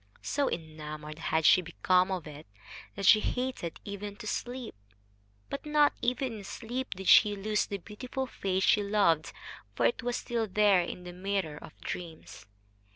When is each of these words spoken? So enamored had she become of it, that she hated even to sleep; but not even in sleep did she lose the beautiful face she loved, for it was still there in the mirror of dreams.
So 0.23 0.49
enamored 0.49 1.19
had 1.19 1.45
she 1.45 1.61
become 1.61 2.09
of 2.09 2.25
it, 2.25 2.47
that 2.95 3.05
she 3.05 3.19
hated 3.19 3.79
even 3.85 4.15
to 4.15 4.25
sleep; 4.25 4.73
but 5.47 5.63
not 5.63 5.93
even 6.01 6.39
in 6.39 6.43
sleep 6.43 6.95
did 6.95 7.07
she 7.07 7.35
lose 7.35 7.67
the 7.67 7.77
beautiful 7.77 8.25
face 8.25 8.63
she 8.63 8.81
loved, 8.81 9.31
for 9.75 9.85
it 9.85 10.01
was 10.01 10.17
still 10.17 10.47
there 10.47 10.81
in 10.81 11.03
the 11.03 11.13
mirror 11.13 11.59
of 11.61 11.79
dreams. 11.81 12.47